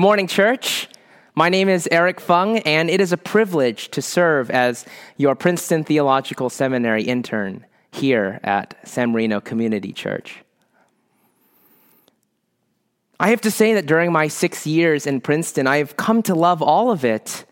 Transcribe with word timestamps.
Good 0.00 0.06
morning, 0.06 0.28
church. 0.28 0.88
My 1.34 1.50
name 1.50 1.68
is 1.68 1.86
Eric 1.92 2.20
Fung, 2.20 2.60
and 2.60 2.88
it 2.88 3.02
is 3.02 3.12
a 3.12 3.18
privilege 3.18 3.90
to 3.90 4.00
serve 4.00 4.50
as 4.50 4.86
your 5.18 5.34
Princeton 5.34 5.84
Theological 5.84 6.48
Seminary 6.48 7.02
intern 7.02 7.66
here 7.92 8.40
at 8.42 8.78
San 8.88 9.12
Marino 9.12 9.42
Community 9.42 9.92
Church. 9.92 10.38
I 13.20 13.28
have 13.28 13.42
to 13.42 13.50
say 13.50 13.74
that 13.74 13.84
during 13.84 14.10
my 14.10 14.28
six 14.28 14.66
years 14.66 15.06
in 15.06 15.20
Princeton, 15.20 15.66
I 15.66 15.76
have 15.76 15.98
come 15.98 16.22
to 16.22 16.34
love 16.34 16.62
all 16.62 16.90
of 16.90 17.04
it. 17.04 17.44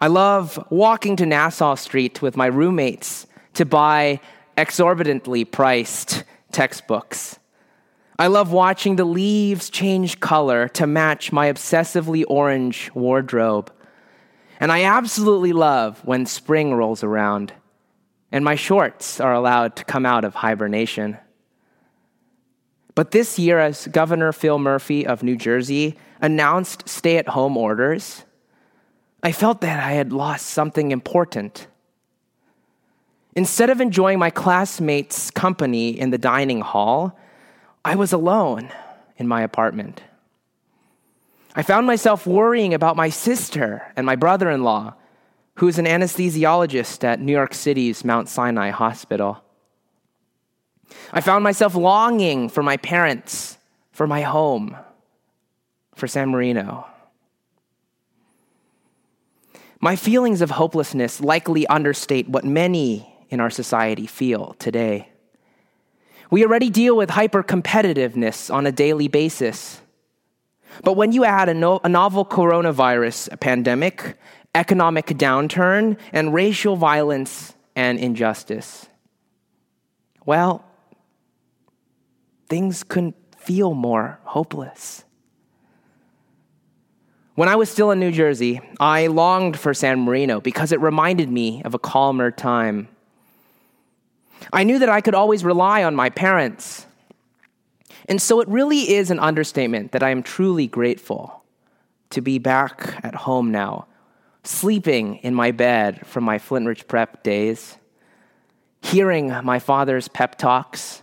I 0.00 0.06
love 0.06 0.58
walking 0.70 1.16
to 1.16 1.26
Nassau 1.26 1.74
Street 1.74 2.22
with 2.22 2.34
my 2.34 2.46
roommates 2.46 3.26
to 3.52 3.66
buy 3.66 4.20
exorbitantly 4.56 5.44
priced 5.44 6.24
textbooks. 6.50 7.38
I 8.18 8.28
love 8.28 8.52
watching 8.52 8.96
the 8.96 9.04
leaves 9.04 9.70
change 9.70 10.20
color 10.20 10.68
to 10.68 10.86
match 10.86 11.32
my 11.32 11.52
obsessively 11.52 12.24
orange 12.28 12.90
wardrobe. 12.94 13.72
And 14.60 14.70
I 14.70 14.84
absolutely 14.84 15.52
love 15.52 16.00
when 16.04 16.26
spring 16.26 16.74
rolls 16.74 17.02
around 17.02 17.52
and 18.34 18.44
my 18.44 18.56
shorts 18.56 19.20
are 19.20 19.32
allowed 19.32 19.76
to 19.76 19.84
come 19.84 20.04
out 20.04 20.24
of 20.24 20.34
hibernation. 20.34 21.16
But 22.96 23.12
this 23.12 23.38
year, 23.38 23.60
as 23.60 23.86
Governor 23.86 24.32
Phil 24.32 24.58
Murphy 24.58 25.06
of 25.06 25.22
New 25.22 25.36
Jersey 25.36 25.96
announced 26.20 26.88
stay 26.88 27.16
at 27.16 27.28
home 27.28 27.56
orders, 27.56 28.24
I 29.22 29.30
felt 29.30 29.60
that 29.60 29.78
I 29.78 29.92
had 29.92 30.12
lost 30.12 30.46
something 30.46 30.90
important. 30.90 31.68
Instead 33.36 33.70
of 33.70 33.80
enjoying 33.80 34.18
my 34.18 34.30
classmates' 34.30 35.30
company 35.30 35.90
in 35.90 36.10
the 36.10 36.18
dining 36.18 36.60
hall, 36.60 37.16
I 37.84 37.96
was 37.96 38.12
alone 38.12 38.70
in 39.16 39.28
my 39.28 39.42
apartment. 39.42 40.02
I 41.54 41.62
found 41.62 41.86
myself 41.86 42.26
worrying 42.26 42.74
about 42.74 42.96
my 42.96 43.10
sister 43.10 43.92
and 43.94 44.06
my 44.06 44.16
brother 44.16 44.50
in 44.50 44.64
law, 44.64 44.94
who 45.56 45.68
is 45.68 45.78
an 45.78 45.84
anesthesiologist 45.84 47.04
at 47.04 47.20
New 47.20 47.32
York 47.32 47.54
City's 47.54 48.04
Mount 48.04 48.28
Sinai 48.28 48.70
Hospital. 48.70 49.44
I 51.12 51.20
found 51.20 51.44
myself 51.44 51.74
longing 51.74 52.48
for 52.48 52.62
my 52.62 52.76
parents, 52.78 53.58
for 53.92 54.06
my 54.06 54.22
home, 54.22 54.76
for 55.94 56.08
San 56.08 56.30
Marino. 56.30 56.86
My 59.80 59.94
feelings 59.94 60.40
of 60.40 60.50
hopelessness 60.50 61.20
likely 61.20 61.66
understate 61.66 62.28
what 62.28 62.44
many 62.44 63.14
in 63.28 63.38
our 63.38 63.50
society 63.50 64.06
feel 64.06 64.54
today. 64.58 65.10
We 66.34 66.44
already 66.44 66.68
deal 66.68 66.96
with 66.96 67.10
hyper 67.10 67.44
competitiveness 67.44 68.52
on 68.52 68.66
a 68.66 68.72
daily 68.72 69.06
basis. 69.06 69.80
But 70.82 70.94
when 70.94 71.12
you 71.12 71.24
add 71.24 71.48
a, 71.48 71.54
no, 71.54 71.78
a, 71.84 71.88
novel 71.88 72.24
coronavirus 72.24 73.38
pandemic, 73.38 74.18
economic 74.52 75.06
downturn, 75.06 75.96
and 76.12 76.34
racial 76.34 76.74
violence 76.74 77.54
and 77.76 78.00
injustice, 78.00 78.88
well, 80.26 80.64
things 82.48 82.82
couldn't 82.82 83.14
feel 83.36 83.72
more 83.72 84.18
hopeless. 84.24 85.04
When 87.36 87.48
I 87.48 87.54
was 87.54 87.70
still 87.70 87.92
in 87.92 88.00
New 88.00 88.10
Jersey, 88.10 88.60
I 88.80 89.06
longed 89.06 89.56
for 89.56 89.72
San 89.72 90.00
Marino 90.00 90.40
because 90.40 90.72
it 90.72 90.80
reminded 90.80 91.30
me 91.30 91.62
of 91.62 91.74
a 91.74 91.78
calmer 91.78 92.32
time. 92.32 92.88
I 94.52 94.64
knew 94.64 94.78
that 94.78 94.88
I 94.88 95.00
could 95.00 95.14
always 95.14 95.44
rely 95.44 95.84
on 95.84 95.94
my 95.94 96.10
parents. 96.10 96.86
And 98.08 98.20
so 98.20 98.40
it 98.40 98.48
really 98.48 98.92
is 98.92 99.10
an 99.10 99.18
understatement 99.18 99.92
that 99.92 100.02
I 100.02 100.10
am 100.10 100.22
truly 100.22 100.66
grateful 100.66 101.42
to 102.10 102.20
be 102.20 102.38
back 102.38 103.00
at 103.02 103.14
home 103.14 103.50
now, 103.50 103.86
sleeping 104.42 105.16
in 105.16 105.34
my 105.34 105.50
bed 105.50 106.06
from 106.06 106.24
my 106.24 106.38
Flintridge 106.38 106.86
prep 106.86 107.22
days, 107.22 107.78
hearing 108.82 109.28
my 109.42 109.58
father's 109.58 110.08
pep 110.08 110.36
talks, 110.36 111.02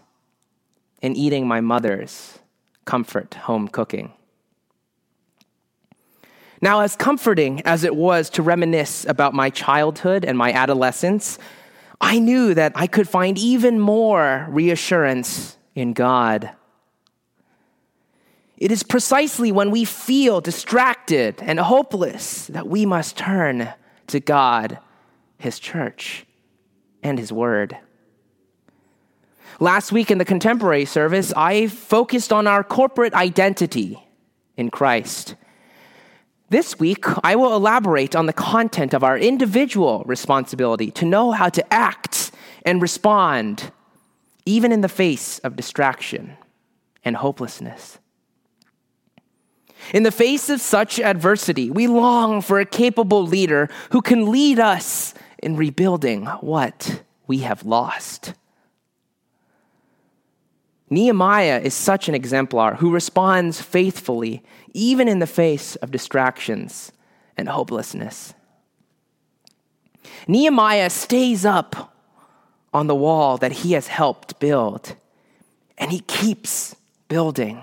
and 1.01 1.17
eating 1.17 1.47
my 1.47 1.59
mother's 1.59 2.39
comfort 2.85 3.33
home 3.33 3.67
cooking. 3.67 4.13
Now, 6.61 6.81
as 6.81 6.95
comforting 6.95 7.61
as 7.63 7.83
it 7.83 7.95
was 7.95 8.29
to 8.31 8.43
reminisce 8.43 9.03
about 9.05 9.33
my 9.33 9.49
childhood 9.49 10.23
and 10.23 10.37
my 10.37 10.53
adolescence, 10.53 11.39
I 12.01 12.17
knew 12.17 12.55
that 12.55 12.73
I 12.75 12.87
could 12.87 13.07
find 13.07 13.37
even 13.37 13.79
more 13.79 14.47
reassurance 14.49 15.57
in 15.75 15.93
God. 15.93 16.49
It 18.57 18.71
is 18.71 18.83
precisely 18.83 19.51
when 19.51 19.71
we 19.71 19.85
feel 19.85 20.41
distracted 20.41 21.35
and 21.41 21.59
hopeless 21.59 22.47
that 22.47 22.67
we 22.67 22.85
must 22.85 23.17
turn 23.17 23.71
to 24.07 24.19
God, 24.19 24.79
His 25.37 25.59
church, 25.59 26.25
and 27.03 27.17
His 27.19 27.31
Word. 27.31 27.77
Last 29.59 29.91
week 29.91 30.09
in 30.09 30.17
the 30.17 30.25
contemporary 30.25 30.85
service, 30.85 31.31
I 31.37 31.67
focused 31.67 32.33
on 32.33 32.47
our 32.47 32.63
corporate 32.63 33.13
identity 33.13 34.03
in 34.57 34.69
Christ. 34.69 35.35
This 36.51 36.77
week, 36.77 37.05
I 37.23 37.37
will 37.37 37.55
elaborate 37.55 38.13
on 38.13 38.25
the 38.25 38.33
content 38.33 38.93
of 38.93 39.05
our 39.05 39.17
individual 39.17 40.03
responsibility 40.05 40.91
to 40.91 41.05
know 41.05 41.31
how 41.31 41.47
to 41.47 41.73
act 41.73 42.31
and 42.65 42.81
respond, 42.81 43.71
even 44.45 44.73
in 44.73 44.81
the 44.81 44.89
face 44.89 45.39
of 45.39 45.55
distraction 45.55 46.35
and 47.05 47.15
hopelessness. 47.15 47.99
In 49.93 50.03
the 50.03 50.11
face 50.11 50.49
of 50.49 50.59
such 50.59 50.99
adversity, 50.99 51.71
we 51.71 51.87
long 51.87 52.41
for 52.41 52.59
a 52.59 52.65
capable 52.65 53.25
leader 53.25 53.69
who 53.91 54.01
can 54.01 54.29
lead 54.29 54.59
us 54.59 55.13
in 55.41 55.55
rebuilding 55.55 56.25
what 56.41 57.01
we 57.27 57.37
have 57.37 57.65
lost. 57.65 58.33
Nehemiah 60.91 61.61
is 61.63 61.73
such 61.73 62.09
an 62.09 62.15
exemplar 62.15 62.75
who 62.75 62.91
responds 62.91 63.61
faithfully, 63.61 64.43
even 64.73 65.07
in 65.07 65.19
the 65.19 65.25
face 65.25 65.77
of 65.77 65.89
distractions 65.89 66.91
and 67.37 67.47
hopelessness. 67.47 68.33
Nehemiah 70.27 70.89
stays 70.89 71.45
up 71.45 71.95
on 72.73 72.87
the 72.87 72.95
wall 72.95 73.37
that 73.37 73.53
he 73.53 73.71
has 73.71 73.87
helped 73.87 74.37
build, 74.39 74.95
and 75.77 75.91
he 75.91 76.01
keeps 76.01 76.75
building. 77.07 77.61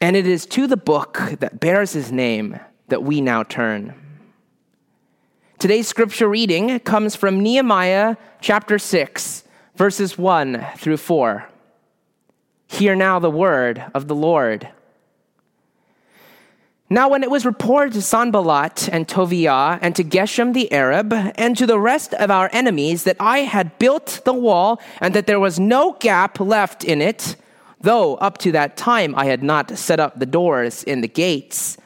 And 0.00 0.16
it 0.16 0.26
is 0.26 0.46
to 0.46 0.66
the 0.66 0.78
book 0.78 1.20
that 1.40 1.60
bears 1.60 1.92
his 1.92 2.10
name 2.10 2.58
that 2.88 3.02
we 3.02 3.20
now 3.20 3.42
turn. 3.42 3.94
Today's 5.58 5.88
scripture 5.88 6.28
reading 6.28 6.80
comes 6.80 7.14
from 7.14 7.40
Nehemiah 7.42 8.16
chapter 8.40 8.78
6 8.78 9.44
verses 9.74 10.18
1 10.18 10.66
through 10.76 10.98
4. 10.98 11.48
Hear 12.66 12.94
now 12.94 13.18
the 13.18 13.30
word 13.30 13.84
of 13.94 14.08
the 14.08 14.14
Lord. 14.14 14.68
Now, 16.88 17.08
when 17.08 17.22
it 17.22 17.30
was 17.30 17.46
reported 17.46 17.94
to 17.94 18.02
Sanballat 18.02 18.86
and 18.92 19.08
Tobiah 19.08 19.78
and 19.80 19.96
to 19.96 20.04
Geshem 20.04 20.52
the 20.52 20.70
Arab 20.70 21.14
and 21.36 21.56
to 21.56 21.66
the 21.66 21.78
rest 21.78 22.12
of 22.12 22.30
our 22.30 22.50
enemies 22.52 23.04
that 23.04 23.16
I 23.18 23.38
had 23.38 23.78
built 23.78 24.20
the 24.26 24.34
wall 24.34 24.78
and 25.00 25.14
that 25.14 25.26
there 25.26 25.40
was 25.40 25.58
no 25.58 25.96
gap 26.00 26.38
left 26.38 26.84
in 26.84 27.00
it, 27.00 27.36
though 27.80 28.16
up 28.16 28.36
to 28.38 28.52
that 28.52 28.76
time 28.76 29.14
I 29.16 29.24
had 29.24 29.42
not 29.42 29.78
set 29.78 30.00
up 30.00 30.18
the 30.18 30.26
doors 30.26 30.82
in 30.84 31.00
the 31.00 31.08
gates, 31.08 31.78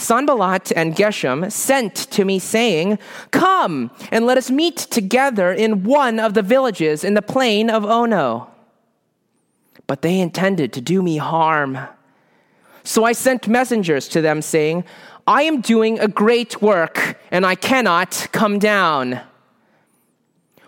Sanballat 0.00 0.72
and 0.74 0.96
Geshem 0.96 1.52
sent 1.52 1.94
to 1.94 2.24
me, 2.24 2.38
saying, 2.38 2.98
Come 3.30 3.90
and 4.10 4.24
let 4.24 4.38
us 4.38 4.50
meet 4.50 4.78
together 4.78 5.52
in 5.52 5.84
one 5.84 6.18
of 6.18 6.32
the 6.32 6.42
villages 6.42 7.04
in 7.04 7.14
the 7.14 7.22
plain 7.22 7.68
of 7.68 7.84
Ono. 7.84 8.50
But 9.86 10.00
they 10.00 10.18
intended 10.18 10.72
to 10.72 10.80
do 10.80 11.02
me 11.02 11.18
harm. 11.18 11.78
So 12.82 13.04
I 13.04 13.12
sent 13.12 13.46
messengers 13.46 14.08
to 14.08 14.22
them, 14.22 14.40
saying, 14.40 14.84
I 15.26 15.42
am 15.42 15.60
doing 15.60 16.00
a 16.00 16.08
great 16.08 16.62
work, 16.62 17.20
and 17.30 17.44
I 17.44 17.54
cannot 17.54 18.28
come 18.32 18.58
down. 18.58 19.20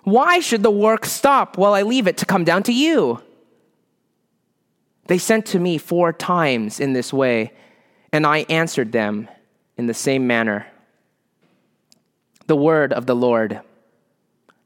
Why 0.04 0.40
should 0.40 0.62
the 0.62 0.70
work 0.70 1.06
stop 1.06 1.56
while 1.56 1.72
I 1.72 1.82
leave 1.82 2.06
it 2.06 2.18
to 2.18 2.26
come 2.26 2.44
down 2.44 2.64
to 2.64 2.72
you? 2.72 3.22
They 5.06 5.18
sent 5.18 5.46
to 5.46 5.58
me 5.58 5.78
four 5.78 6.12
times 6.12 6.80
in 6.80 6.92
this 6.92 7.12
way 7.12 7.52
and 8.12 8.26
I 8.26 8.38
answered 8.48 8.92
them 8.92 9.28
in 9.76 9.86
the 9.86 9.94
same 9.94 10.26
manner. 10.26 10.66
The 12.46 12.56
word 12.56 12.92
of 12.92 13.06
the 13.06 13.16
Lord. 13.16 13.60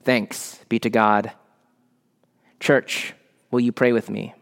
Thanks 0.02 0.60
be 0.68 0.78
to 0.80 0.90
God. 0.90 1.32
Church, 2.58 3.14
will 3.50 3.60
you 3.60 3.72
pray 3.72 3.92
with 3.92 4.10
me? 4.10 4.34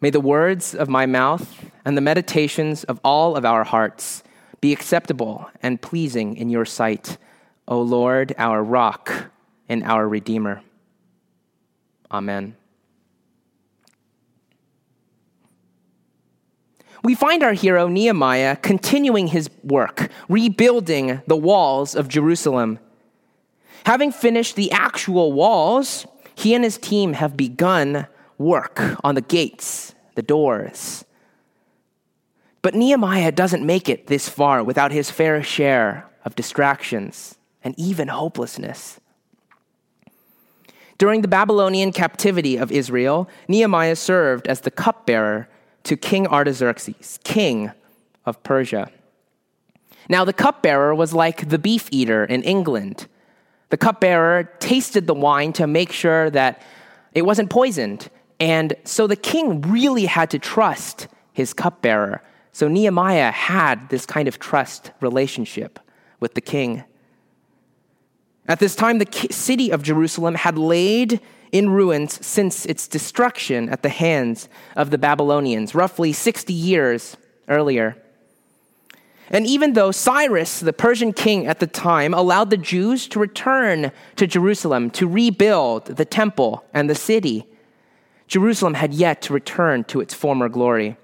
May 0.00 0.10
the 0.10 0.20
words 0.20 0.74
of 0.74 0.88
my 0.88 1.06
mouth 1.06 1.70
and 1.84 1.96
the 1.96 2.00
meditations 2.00 2.84
of 2.84 3.00
all 3.04 3.36
of 3.36 3.44
our 3.44 3.64
hearts 3.64 4.22
be 4.60 4.72
acceptable 4.72 5.50
and 5.62 5.80
pleasing 5.80 6.36
in 6.36 6.48
your 6.48 6.64
sight, 6.64 7.18
O 7.68 7.80
Lord, 7.80 8.34
our 8.38 8.62
rock 8.62 9.30
and 9.68 9.82
our 9.84 10.08
Redeemer. 10.08 10.62
Amen. 12.10 12.56
We 17.02 17.14
find 17.14 17.42
our 17.42 17.52
hero 17.52 17.88
Nehemiah 17.88 18.56
continuing 18.56 19.28
his 19.28 19.48
work, 19.62 20.10
rebuilding 20.28 21.22
the 21.26 21.36
walls 21.36 21.94
of 21.94 22.08
Jerusalem. 22.08 22.78
Having 23.86 24.12
finished 24.12 24.56
the 24.56 24.70
actual 24.72 25.32
walls, 25.32 26.06
he 26.34 26.54
and 26.54 26.64
his 26.64 26.78
team 26.78 27.14
have 27.14 27.36
begun 27.36 28.06
work 28.38 28.80
on 29.04 29.14
the 29.14 29.20
gates, 29.20 29.94
the 30.14 30.22
doors. 30.22 31.04
But 32.62 32.74
Nehemiah 32.74 33.32
doesn't 33.32 33.64
make 33.64 33.88
it 33.88 34.06
this 34.06 34.28
far 34.28 34.62
without 34.62 34.92
his 34.92 35.10
fair 35.10 35.42
share 35.42 36.06
of 36.24 36.36
distractions 36.36 37.36
and 37.64 37.74
even 37.78 38.08
hopelessness. 38.08 39.00
During 40.98 41.22
the 41.22 41.28
Babylonian 41.28 41.92
captivity 41.92 42.56
of 42.56 42.70
Israel, 42.70 43.28
Nehemiah 43.48 43.96
served 43.96 44.46
as 44.46 44.60
the 44.60 44.70
cupbearer 44.70 45.48
to 45.84 45.96
King 45.96 46.26
Artaxerxes, 46.26 47.18
king 47.24 47.72
of 48.26 48.42
Persia. 48.42 48.90
Now, 50.08 50.24
the 50.24 50.32
cupbearer 50.32 50.94
was 50.94 51.14
like 51.14 51.48
the 51.48 51.58
beef 51.58 51.88
eater 51.90 52.24
in 52.24 52.42
England. 52.42 53.06
The 53.68 53.76
cupbearer 53.76 54.44
tasted 54.58 55.06
the 55.06 55.14
wine 55.14 55.52
to 55.54 55.66
make 55.66 55.92
sure 55.92 56.30
that 56.30 56.62
it 57.14 57.22
wasn't 57.22 57.50
poisoned. 57.50 58.10
And 58.40 58.74
so 58.84 59.06
the 59.06 59.16
king 59.16 59.60
really 59.60 60.06
had 60.06 60.30
to 60.30 60.38
trust 60.38 61.06
his 61.32 61.52
cupbearer. 61.52 62.22
So 62.52 62.66
Nehemiah 62.66 63.30
had 63.30 63.88
this 63.90 64.06
kind 64.06 64.26
of 64.26 64.38
trust 64.38 64.90
relationship 65.00 65.78
with 66.18 66.34
the 66.34 66.40
king. 66.40 66.84
At 68.48 68.58
this 68.58 68.74
time, 68.74 68.98
the 68.98 69.28
city 69.30 69.70
of 69.70 69.82
Jerusalem 69.82 70.34
had 70.34 70.58
laid 70.58 71.20
in 71.52 71.70
ruins 71.70 72.24
since 72.24 72.64
its 72.66 72.86
destruction 72.86 73.68
at 73.68 73.82
the 73.82 73.88
hands 73.88 74.48
of 74.76 74.90
the 74.90 74.98
Babylonians, 74.98 75.74
roughly 75.74 76.12
60 76.12 76.52
years 76.52 77.16
earlier. 77.48 77.96
And 79.30 79.46
even 79.46 79.74
though 79.74 79.92
Cyrus, 79.92 80.58
the 80.60 80.72
Persian 80.72 81.12
king 81.12 81.46
at 81.46 81.60
the 81.60 81.66
time, 81.66 82.12
allowed 82.12 82.50
the 82.50 82.56
Jews 82.56 83.06
to 83.08 83.20
return 83.20 83.92
to 84.16 84.26
Jerusalem 84.26 84.90
to 84.90 85.06
rebuild 85.06 85.86
the 85.86 86.04
temple 86.04 86.64
and 86.74 86.90
the 86.90 86.96
city, 86.96 87.46
Jerusalem 88.26 88.74
had 88.74 88.92
yet 88.92 89.22
to 89.22 89.32
return 89.32 89.84
to 89.84 90.00
its 90.00 90.14
former 90.14 90.48
glory. 90.48 90.96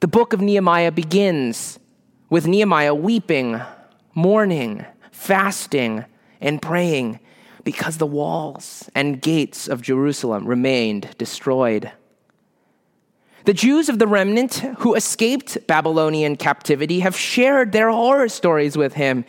The 0.00 0.08
book 0.08 0.34
of 0.34 0.40
Nehemiah 0.40 0.92
begins 0.92 1.78
with 2.28 2.46
Nehemiah 2.46 2.94
weeping, 2.94 3.60
mourning, 4.14 4.84
fasting, 5.10 6.04
and 6.40 6.60
praying 6.60 7.20
because 7.64 7.96
the 7.96 8.06
walls 8.06 8.88
and 8.94 9.20
gates 9.20 9.68
of 9.68 9.82
Jerusalem 9.82 10.46
remained 10.46 11.16
destroyed. 11.18 11.90
The 13.44 13.54
Jews 13.54 13.88
of 13.88 13.98
the 13.98 14.06
remnant 14.06 14.54
who 14.78 14.94
escaped 14.94 15.66
Babylonian 15.66 16.36
captivity 16.36 17.00
have 17.00 17.16
shared 17.16 17.72
their 17.72 17.90
horror 17.90 18.28
stories 18.28 18.76
with 18.76 18.94
him, 18.94 19.24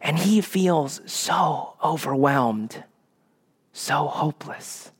and 0.00 0.18
he 0.18 0.40
feels 0.40 1.00
so 1.06 1.74
overwhelmed, 1.82 2.84
so 3.72 4.06
hopeless. 4.06 4.92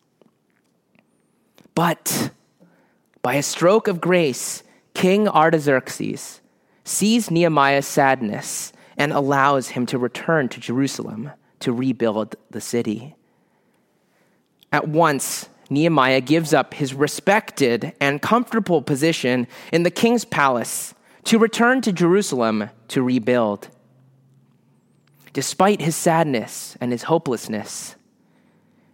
But 1.74 2.30
by 3.22 3.34
a 3.34 3.42
stroke 3.42 3.86
of 3.86 4.00
grace, 4.00 4.62
King 4.94 5.28
Artaxerxes 5.28 6.40
sees 6.84 7.30
Nehemiah's 7.30 7.86
sadness 7.86 8.72
and 8.96 9.12
allows 9.12 9.68
him 9.68 9.86
to 9.86 9.98
return 9.98 10.48
to 10.48 10.60
Jerusalem 10.60 11.30
to 11.60 11.72
rebuild 11.72 12.36
the 12.50 12.60
city. 12.60 13.14
At 14.72 14.88
once, 14.88 15.48
Nehemiah 15.70 16.20
gives 16.20 16.54
up 16.54 16.74
his 16.74 16.94
respected 16.94 17.92
and 18.00 18.22
comfortable 18.22 18.82
position 18.82 19.46
in 19.72 19.82
the 19.82 19.90
king's 19.90 20.24
palace 20.24 20.94
to 21.24 21.38
return 21.38 21.80
to 21.82 21.92
Jerusalem 21.92 22.70
to 22.88 23.02
rebuild. 23.02 23.68
Despite 25.32 25.80
his 25.80 25.96
sadness 25.96 26.76
and 26.80 26.92
his 26.92 27.04
hopelessness, 27.04 27.96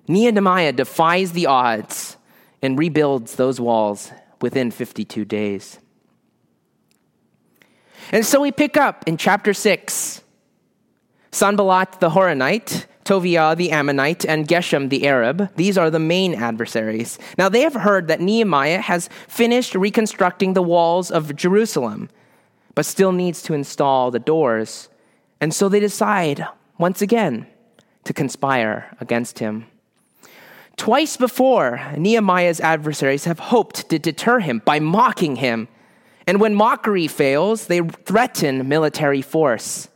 Nehemiah 0.08 0.72
defies 0.72 1.32
the 1.32 1.46
odds 1.46 2.16
and 2.62 2.78
rebuilds 2.78 3.36
those 3.36 3.60
walls 3.60 4.10
within 4.40 4.70
52 4.70 5.24
days. 5.24 5.78
And 8.10 8.26
so 8.26 8.40
we 8.40 8.50
pick 8.50 8.76
up 8.76 9.04
in 9.06 9.16
chapter 9.16 9.54
6 9.54 10.21
Sanballat 11.32 11.98
the 12.00 12.10
Horonite, 12.10 12.86
Tobiah 13.04 13.56
the 13.56 13.72
Ammonite, 13.72 14.24
and 14.24 14.46
Geshem 14.46 14.90
the 14.90 15.06
Arab. 15.06 15.50
These 15.56 15.76
are 15.76 15.90
the 15.90 15.98
main 15.98 16.34
adversaries. 16.34 17.18
Now 17.36 17.48
they 17.48 17.62
have 17.62 17.74
heard 17.74 18.08
that 18.08 18.20
Nehemiah 18.20 18.80
has 18.80 19.08
finished 19.26 19.74
reconstructing 19.74 20.52
the 20.52 20.62
walls 20.62 21.10
of 21.10 21.34
Jerusalem, 21.34 22.08
but 22.74 22.86
still 22.86 23.12
needs 23.12 23.42
to 23.42 23.54
install 23.54 24.10
the 24.10 24.18
doors. 24.18 24.88
And 25.40 25.52
so 25.52 25.68
they 25.68 25.80
decide, 25.80 26.46
once 26.78 27.02
again, 27.02 27.46
to 28.04 28.12
conspire 28.12 28.96
against 29.00 29.38
him. 29.40 29.66
Twice 30.76 31.16
before, 31.16 31.80
Nehemiah's 31.96 32.60
adversaries 32.60 33.24
have 33.24 33.38
hoped 33.38 33.88
to 33.90 33.98
deter 33.98 34.38
him 34.38 34.62
by 34.64 34.80
mocking 34.80 35.36
him 35.36 35.68
and 36.26 36.40
when 36.40 36.54
mockery 36.54 37.08
fails, 37.08 37.66
they 37.66 37.80
threaten 37.80 38.68
military 38.68 39.22
force. 39.22 39.88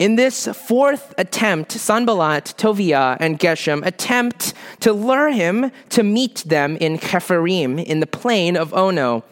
In 0.00 0.16
this 0.16 0.46
fourth 0.46 1.12
attempt, 1.18 1.72
Sanballat, 1.72 2.54
Tobiah, 2.56 3.18
and 3.20 3.38
Geshem 3.38 3.84
attempt 3.84 4.54
to 4.80 4.94
lure 4.94 5.30
him 5.30 5.70
to 5.90 6.02
meet 6.02 6.36
them 6.46 6.78
in 6.78 6.96
Kepharim 6.96 7.84
in 7.84 8.00
the 8.00 8.06
plain 8.06 8.56
of 8.56 8.72
Ono. 8.72 9.22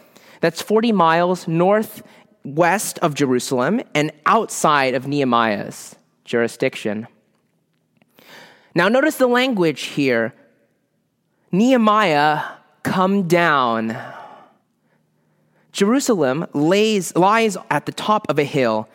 That's 0.42 0.60
40 0.60 0.92
miles 0.92 1.48
northwest 1.48 2.98
of 2.98 3.14
Jerusalem 3.14 3.80
and 3.94 4.12
outside 4.26 4.92
of 4.92 5.08
Nehemiah's 5.08 5.96
jurisdiction. 6.26 7.06
Now, 8.74 8.88
notice 8.88 9.16
the 9.16 9.26
language 9.26 9.84
here 9.84 10.34
Nehemiah, 11.50 12.42
come 12.82 13.26
down. 13.26 13.96
Jerusalem 15.72 16.46
lays, 16.52 17.16
lies 17.16 17.56
at 17.70 17.86
the 17.86 17.92
top 17.92 18.28
of 18.28 18.38
a 18.38 18.44
hill, 18.44 18.86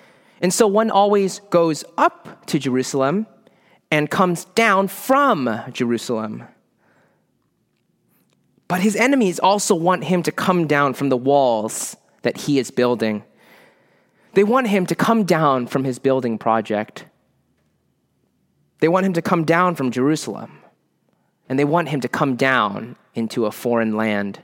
and 0.43 0.53
so 0.53 0.67
one 0.67 0.91
always 0.91 1.39
goes 1.50 1.85
up 1.97 2.45
to 2.47 2.59
Jerusalem 2.59 3.25
and 3.89 4.12
comes 4.12 4.43
down 4.43 4.89
from 4.89 5.50
Jerusalem. 5.71 6.43
But 8.67 8.81
his 8.81 8.97
enemies 8.97 9.39
also 9.39 9.73
want 9.73 10.03
him 10.03 10.21
to 10.23 10.33
come 10.33 10.67
down 10.67 10.95
from 10.95 11.07
the 11.07 11.15
walls 11.17 11.95
that 12.23 12.38
he 12.38 12.59
is 12.59 12.71
building. 12.71 13.23
They 14.33 14.43
want 14.43 14.67
him 14.67 14.85
to 14.88 14.95
come 14.95 15.23
down 15.23 15.67
from 15.67 15.85
his 15.85 15.97
building 15.97 16.38
project. 16.38 17.05
They 18.79 18.89
want 18.89 19.05
him 19.05 19.13
to 19.13 19.21
come 19.21 19.45
down 19.45 19.75
from 19.75 19.91
Jerusalem. 19.91 20.59
And 21.47 21.57
they 21.57 21.65
want 21.65 21.88
him 21.88 22.01
to 22.01 22.09
come 22.09 22.35
down 22.35 22.97
into 23.15 23.45
a 23.45 23.51
foreign 23.51 23.95
land. 23.95 24.41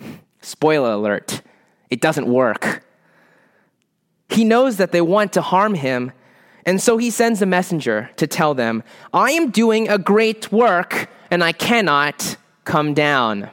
Spoiler 0.40 0.92
alert, 0.92 1.42
it 1.88 2.00
doesn't 2.00 2.26
work. 2.26 2.84
He 4.30 4.44
knows 4.44 4.76
that 4.76 4.92
they 4.92 5.00
want 5.00 5.32
to 5.34 5.42
harm 5.42 5.74
him, 5.74 6.12
and 6.64 6.80
so 6.80 6.98
he 6.98 7.10
sends 7.10 7.42
a 7.42 7.46
messenger 7.46 8.10
to 8.16 8.26
tell 8.26 8.54
them, 8.54 8.82
I 9.12 9.32
am 9.32 9.50
doing 9.50 9.88
a 9.88 9.98
great 9.98 10.52
work 10.52 11.08
and 11.30 11.42
I 11.42 11.52
cannot 11.52 12.36
come 12.64 12.94
down. 12.94 13.50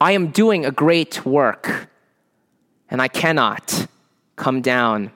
I 0.00 0.12
am 0.12 0.28
doing 0.28 0.66
a 0.66 0.70
great 0.70 1.24
work 1.24 1.88
and 2.90 3.00
I 3.00 3.08
cannot 3.08 3.86
come 4.36 4.60
down. 4.60 5.12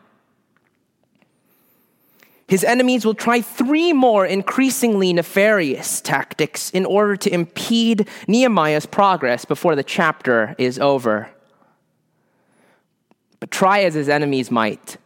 His 2.48 2.62
enemies 2.62 3.04
will 3.04 3.14
try 3.14 3.40
three 3.40 3.92
more 3.92 4.24
increasingly 4.24 5.12
nefarious 5.12 6.00
tactics 6.00 6.70
in 6.70 6.86
order 6.86 7.16
to 7.16 7.34
impede 7.34 8.08
Nehemiah's 8.28 8.86
progress 8.86 9.44
before 9.44 9.74
the 9.74 9.82
chapter 9.82 10.54
is 10.56 10.78
over. 10.78 11.28
But 13.40 13.50
try 13.50 13.80
as 13.80 13.94
his 13.94 14.08
enemies 14.08 14.50
might, 14.50 14.96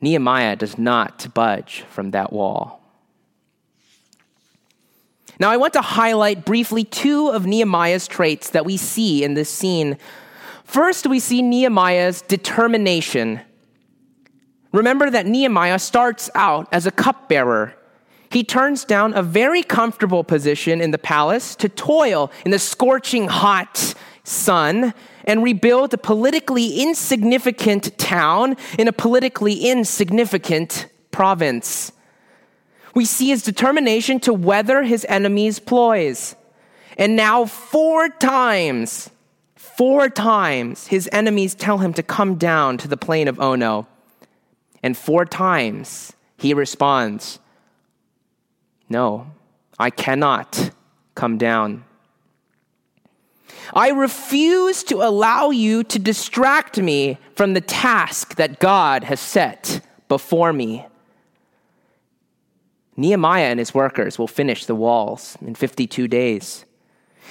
Nehemiah 0.00 0.56
does 0.56 0.76
not 0.76 1.32
budge 1.34 1.84
from 1.88 2.10
that 2.10 2.32
wall. 2.32 2.82
Now, 5.38 5.50
I 5.50 5.56
want 5.56 5.74
to 5.74 5.82
highlight 5.82 6.44
briefly 6.44 6.82
two 6.84 7.28
of 7.28 7.46
Nehemiah's 7.46 8.08
traits 8.08 8.50
that 8.50 8.64
we 8.64 8.76
see 8.76 9.22
in 9.22 9.34
this 9.34 9.50
scene. 9.50 9.98
First, 10.64 11.06
we 11.06 11.20
see 11.20 11.42
Nehemiah's 11.42 12.22
determination 12.22 13.40
Remember 14.76 15.08
that 15.08 15.24
Nehemiah 15.24 15.78
starts 15.78 16.28
out 16.34 16.68
as 16.70 16.84
a 16.84 16.90
cupbearer. 16.90 17.74
He 18.30 18.44
turns 18.44 18.84
down 18.84 19.14
a 19.14 19.22
very 19.22 19.62
comfortable 19.62 20.22
position 20.22 20.82
in 20.82 20.90
the 20.90 20.98
palace 20.98 21.56
to 21.56 21.70
toil 21.70 22.30
in 22.44 22.50
the 22.50 22.58
scorching 22.58 23.26
hot 23.28 23.94
sun 24.22 24.92
and 25.26 25.42
rebuild 25.42 25.92
a 25.92 25.98
politically 25.98 26.80
insignificant 26.80 27.98
town 27.98 28.56
in 28.78 28.88
a 28.88 28.92
politically 28.92 29.68
insignificant 29.68 30.86
province. 31.10 31.92
We 32.94 33.04
see 33.04 33.28
his 33.28 33.42
determination 33.42 34.20
to 34.20 34.32
weather 34.32 34.82
his 34.82 35.04
enemies' 35.08 35.58
ploys. 35.58 36.36
And 36.96 37.16
now, 37.16 37.44
four 37.44 38.08
times, 38.08 39.10
four 39.54 40.08
times, 40.08 40.86
his 40.86 41.08
enemies 41.12 41.54
tell 41.54 41.78
him 41.78 41.92
to 41.94 42.02
come 42.02 42.36
down 42.36 42.78
to 42.78 42.88
the 42.88 42.96
plain 42.96 43.28
of 43.28 43.38
Ono. 43.38 43.86
And 44.82 44.96
four 44.96 45.26
times, 45.26 46.14
he 46.38 46.54
responds, 46.54 47.38
No, 48.88 49.26
I 49.78 49.90
cannot 49.90 50.70
come 51.14 51.36
down. 51.36 51.84
I 53.74 53.90
refuse 53.90 54.82
to 54.84 55.02
allow 55.02 55.50
you 55.50 55.82
to 55.84 55.98
distract 55.98 56.78
me 56.78 57.18
from 57.34 57.54
the 57.54 57.60
task 57.60 58.36
that 58.36 58.60
God 58.60 59.04
has 59.04 59.20
set 59.20 59.80
before 60.08 60.52
me. 60.52 60.86
Nehemiah 62.96 63.46
and 63.46 63.58
his 63.58 63.74
workers 63.74 64.18
will 64.18 64.28
finish 64.28 64.64
the 64.64 64.74
walls 64.74 65.36
in 65.42 65.54
52 65.54 66.08
days. 66.08 66.64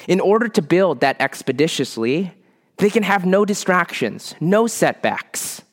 In 0.07 0.19
order 0.19 0.47
to 0.49 0.61
build 0.61 0.99
that 0.99 1.19
expeditiously, 1.19 2.33
they 2.77 2.89
can 2.89 3.03
have 3.03 3.25
no 3.25 3.45
distractions, 3.45 4.35
no 4.39 4.67
setbacks. 4.67 5.63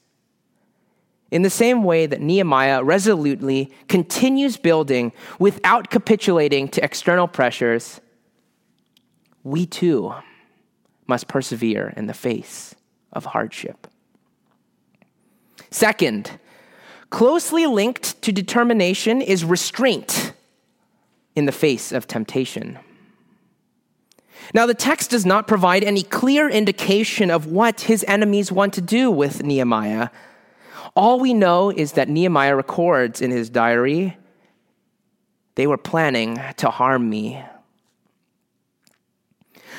In 1.30 1.42
the 1.42 1.50
same 1.50 1.82
way 1.82 2.06
that 2.06 2.20
Nehemiah 2.20 2.84
resolutely 2.84 3.72
continues 3.88 4.56
building 4.56 5.12
without 5.38 5.90
capitulating 5.90 6.68
to 6.68 6.84
external 6.84 7.26
pressures, 7.26 8.00
we 9.42 9.66
too 9.66 10.14
must 11.12 11.28
persevere 11.28 11.92
in 11.94 12.06
the 12.06 12.14
face 12.14 12.74
of 13.12 13.26
hardship. 13.26 13.86
Second, 15.70 16.38
closely 17.10 17.66
linked 17.66 18.22
to 18.22 18.32
determination 18.32 19.20
is 19.20 19.44
restraint 19.44 20.32
in 21.36 21.44
the 21.44 21.52
face 21.52 21.92
of 21.92 22.06
temptation. 22.06 22.78
Now, 24.54 24.64
the 24.64 24.72
text 24.72 25.10
does 25.10 25.26
not 25.26 25.46
provide 25.46 25.84
any 25.84 26.02
clear 26.02 26.48
indication 26.48 27.30
of 27.30 27.44
what 27.44 27.82
his 27.82 28.02
enemies 28.08 28.50
want 28.50 28.72
to 28.72 28.80
do 28.80 29.10
with 29.10 29.42
Nehemiah. 29.42 30.08
All 30.96 31.20
we 31.20 31.34
know 31.34 31.68
is 31.68 31.92
that 31.92 32.08
Nehemiah 32.08 32.56
records 32.56 33.20
in 33.20 33.30
his 33.30 33.50
diary, 33.50 34.16
they 35.56 35.66
were 35.66 35.76
planning 35.76 36.40
to 36.56 36.70
harm 36.70 37.10
me. 37.10 37.44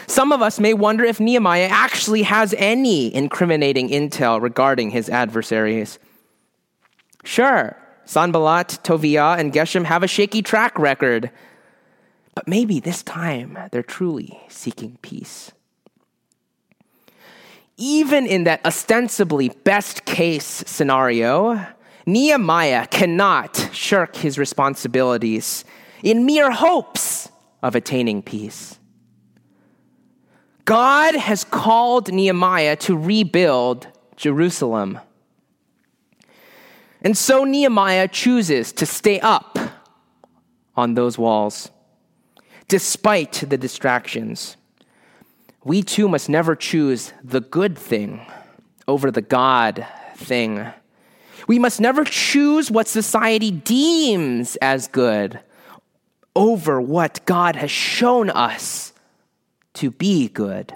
Some 0.08 0.32
of 0.32 0.42
us 0.42 0.60
may 0.60 0.74
wonder 0.74 1.04
if 1.04 1.20
Nehemiah 1.20 1.70
actually 1.72 2.24
has 2.24 2.54
any 2.58 3.14
incriminating 3.14 3.90
intel 3.90 4.42
regarding 4.42 4.92
his 4.92 5.10
adversaries. 5.10 6.00
Sure, 7.24 7.78
Sanballat, 8.06 8.80
Tobiah, 8.84 9.38
and 9.38 9.54
Geshem 9.54 9.86
have 9.86 10.04
a 10.04 10.08
shaky 10.08 10.42
track 10.42 10.78
record, 10.78 11.32
but 12.36 12.48
maybe 12.48 12.80
this 12.80 13.04
time 13.04 13.58
they're 13.72 13.84
truly 13.84 14.40
seeking 14.50 14.98
peace. 15.02 15.52
Even 17.78 18.28
in 18.28 18.44
that 18.44 18.64
ostensibly 18.66 19.50
best 19.50 20.06
case 20.06 20.64
scenario, 20.68 21.66
Nehemiah 22.06 22.88
cannot 22.88 23.70
shirk 23.72 24.18
his 24.18 24.38
responsibilities 24.38 25.64
in 26.04 26.26
mere 26.26 26.52
hopes 26.52 27.30
of 27.64 27.76
attaining 27.76 28.22
peace. 28.22 28.78
God 30.66 31.16
has 31.16 31.44
called 31.44 32.12
Nehemiah 32.12 32.76
to 32.78 32.98
rebuild 32.98 33.88
Jerusalem. 34.16 35.00
And 37.02 37.18
so 37.18 37.44
Nehemiah 37.44 38.08
chooses 38.08 38.72
to 38.74 38.86
stay 38.86 39.20
up 39.20 39.60
on 40.76 40.94
those 40.94 41.18
walls, 41.18 41.70
despite 42.68 43.44
the 43.48 43.58
distractions. 43.58 44.56
We 45.66 45.84
too 45.84 46.08
must 46.08 46.30
never 46.30 46.56
choose 46.56 47.14
the 47.24 47.42
good 47.42 47.78
thing 47.78 48.26
over 48.88 49.12
the 49.12 49.22
God 49.22 49.86
thing. 50.16 50.66
We 51.48 51.60
must 51.60 51.82
never 51.82 52.06
choose 52.06 52.72
what 52.72 52.88
society 52.88 53.52
deems 53.52 54.56
as 54.58 54.88
good 54.88 55.42
over 56.36 56.80
what 56.80 57.20
God 57.26 57.58
has 57.58 57.70
shown 57.70 58.30
us 58.30 58.93
to 59.76 59.92
be 59.92 60.28
good. 60.28 60.76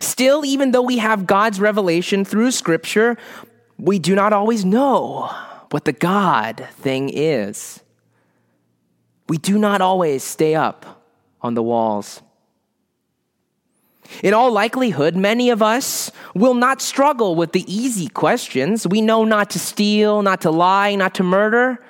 Still, 0.00 0.44
even 0.44 0.70
though 0.70 0.82
we 0.82 0.98
have 0.98 1.26
God's 1.26 1.60
revelation 1.60 2.24
through 2.24 2.50
Scripture, 2.50 3.16
we 3.78 3.98
do 3.98 4.14
not 4.14 4.32
always 4.32 4.64
know 4.64 5.30
what 5.70 5.84
the 5.84 5.92
God 5.92 6.66
thing 6.78 7.10
is. 7.12 7.80
We 9.28 9.38
do 9.38 9.58
not 9.58 9.80
always 9.80 10.22
stay 10.22 10.54
up 10.54 11.04
on 11.42 11.54
the 11.54 11.62
walls. 11.62 12.22
In 14.22 14.34
all 14.34 14.52
likelihood, 14.52 15.16
many 15.16 15.50
of 15.50 15.62
us 15.62 16.12
will 16.34 16.54
not 16.54 16.80
struggle 16.80 17.34
with 17.34 17.52
the 17.52 17.64
easy 17.72 18.08
questions. 18.08 18.86
We 18.86 19.00
know 19.00 19.24
not 19.24 19.50
to 19.50 19.58
steal, 19.58 20.22
not 20.22 20.40
to 20.42 20.50
lie, 20.50 20.94
not 20.94 21.14
to 21.14 21.24
murder. 21.24 21.84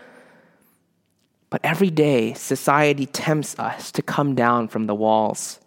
But 1.51 1.61
every 1.63 1.91
day, 1.91 2.35
society 2.35 3.07
tempts 3.07 3.59
us 3.59 3.93
to 3.93 4.03
come 4.03 4.35
down 4.35 4.69
from 4.69 4.87
the 4.87 4.95
walls 4.95 5.61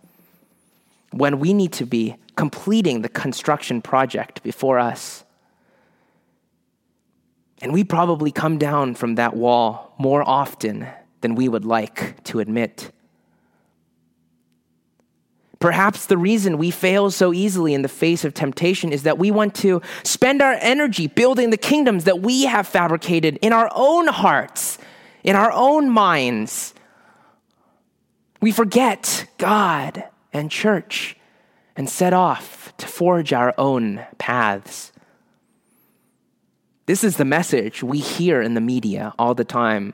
when 1.12 1.40
we 1.40 1.54
need 1.54 1.72
to 1.74 1.86
be 1.86 2.16
completing 2.36 3.02
the 3.02 3.10
construction 3.10 3.82
project 3.82 4.44
before 4.44 4.80
us. 4.80 5.24
And 7.62 7.74
we 7.74 7.84
probably 7.84 8.32
come 8.32 8.58
down 8.58 8.96
from 8.96 9.16
that 9.16 9.36
wall 9.36 9.94
more 9.98 10.24
often 10.28 10.88
than 11.22 11.36
we 11.36 11.50
would 11.50 11.66
like 11.66 12.24
to 12.26 12.40
admit. 12.40 12.92
Perhaps 15.60 16.06
the 16.06 16.18
reason 16.18 16.58
we 16.58 16.72
fail 16.72 17.12
so 17.12 17.34
easily 17.34 17.74
in 17.74 17.82
the 17.82 17.90
face 17.90 18.24
of 18.24 18.34
temptation 18.34 18.94
is 18.94 19.04
that 19.04 19.18
we 19.18 19.30
want 19.30 19.54
to 19.56 19.82
spend 20.04 20.42
our 20.42 20.54
energy 20.62 21.08
building 21.08 21.50
the 21.50 21.58
kingdoms 21.58 22.06
that 22.06 22.22
we 22.22 22.46
have 22.46 22.66
fabricated 22.66 23.38
in 23.42 23.52
our 23.52 23.70
own 23.76 24.08
hearts 24.08 24.79
in 25.24 25.36
our 25.36 25.52
own 25.52 25.90
minds. 25.90 26.74
We 28.42 28.52
forget 28.52 29.28
God 29.38 30.04
and 30.32 30.50
church 30.50 31.18
and 31.76 31.90
set 31.90 32.14
off 32.14 32.74
to 32.78 32.88
forge 32.88 33.34
our 33.34 33.54
own 33.58 34.06
paths. 34.18 34.92
This 36.86 37.04
is 37.04 37.18
the 37.18 37.26
message 37.26 37.84
we 37.84 38.00
hear 38.00 38.42
in 38.42 38.54
the 38.54 38.62
media 38.62 39.14
all 39.20 39.36
the 39.36 39.46
time. 39.46 39.94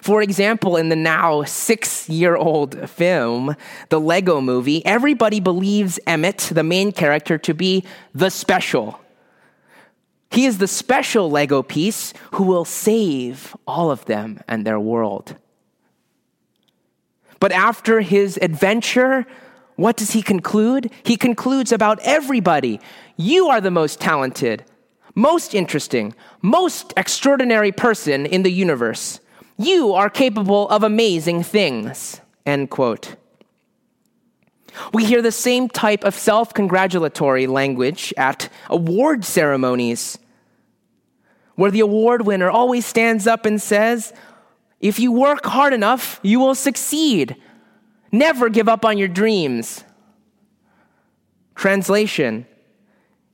For 0.00 0.22
example, 0.22 0.76
in 0.76 0.88
the 0.88 0.96
now 0.96 1.44
six 1.44 2.08
year 2.08 2.36
old 2.36 2.88
film, 2.90 3.56
The 3.88 4.00
Lego 4.00 4.40
Movie, 4.40 4.84
everybody 4.84 5.40
believes 5.40 5.98
Emmett, 6.06 6.50
the 6.52 6.62
main 6.62 6.92
character, 6.92 7.38
to 7.38 7.54
be 7.54 7.84
the 8.14 8.30
special 8.30 9.00
he 10.30 10.44
is 10.44 10.58
the 10.58 10.68
special 10.68 11.30
Lego 11.30 11.62
piece 11.62 12.12
who 12.32 12.44
will 12.44 12.64
save 12.64 13.56
all 13.66 13.90
of 13.90 14.04
them 14.04 14.40
and 14.46 14.66
their 14.66 14.80
world. 14.80 15.36
But 17.40 17.52
after 17.52 18.00
his 18.00 18.38
adventure, 18.42 19.26
what 19.76 19.96
does 19.96 20.10
he 20.10 20.22
conclude? 20.22 20.90
He 21.02 21.16
concludes 21.16 21.72
about 21.72 22.00
everybody. 22.02 22.80
You 23.16 23.48
are 23.48 23.60
the 23.60 23.70
most 23.70 24.00
talented, 24.00 24.64
most 25.14 25.54
interesting, 25.54 26.14
most 26.42 26.92
extraordinary 26.96 27.72
person 27.72 28.26
in 28.26 28.42
the 28.42 28.50
universe. 28.50 29.20
You 29.56 29.92
are 29.94 30.10
capable 30.10 30.68
of 30.68 30.82
amazing 30.82 31.42
things. 31.44 32.20
End 32.44 32.70
quote. 32.70 33.16
We 34.92 35.04
hear 35.04 35.22
the 35.22 35.32
same 35.32 35.68
type 35.68 36.04
of 36.04 36.14
self 36.14 36.54
congratulatory 36.54 37.46
language 37.46 38.12
at 38.16 38.48
award 38.68 39.24
ceremonies, 39.24 40.18
where 41.54 41.70
the 41.70 41.80
award 41.80 42.26
winner 42.26 42.50
always 42.50 42.86
stands 42.86 43.26
up 43.26 43.46
and 43.46 43.60
says, 43.60 44.12
If 44.80 44.98
you 44.98 45.12
work 45.12 45.44
hard 45.44 45.72
enough, 45.72 46.20
you 46.22 46.40
will 46.40 46.54
succeed. 46.54 47.36
Never 48.10 48.48
give 48.48 48.68
up 48.68 48.84
on 48.84 48.98
your 48.98 49.08
dreams. 49.08 49.84
Translation 51.54 52.46